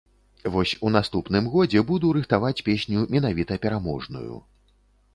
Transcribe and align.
Вось 0.53 0.71
у 0.89 0.93
наступным 0.95 1.51
годзе 1.57 1.85
буду 1.91 2.13
рыхтаваць 2.19 2.57
песню 2.71 3.07
менавіта 3.15 3.63
пераможную. 3.67 4.35